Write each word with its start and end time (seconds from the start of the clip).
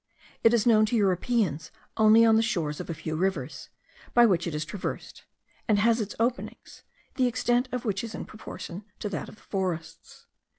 It 0.43 0.51
is 0.51 0.65
known 0.65 0.87
to 0.87 0.95
Europeans 0.95 1.69
only 1.95 2.25
on 2.25 2.35
the 2.35 2.41
shores 2.41 2.79
of 2.79 2.89
a 2.89 2.93
few 2.95 3.15
rivers, 3.15 3.69
by 4.15 4.25
which 4.25 4.47
it 4.47 4.55
is 4.55 4.65
traversed; 4.65 5.25
and 5.67 5.77
has 5.77 6.01
its 6.01 6.15
openings, 6.19 6.81
the 7.17 7.27
extent 7.27 7.69
of 7.71 7.85
which 7.85 8.03
is 8.03 8.15
in 8.15 8.25
proportion 8.25 8.83
to 8.97 9.09
that 9.09 9.29
of 9.29 9.35
the 9.35 9.43
forests. 9.43 10.25